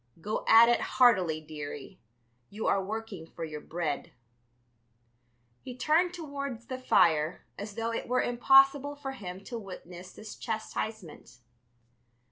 [0.19, 1.99] Go at it heartily, dearie;
[2.49, 4.11] you are working for your bread."
[5.61, 10.35] He turned towards the fire, as though it were impossible for him to witness this
[10.35, 11.37] chastisement.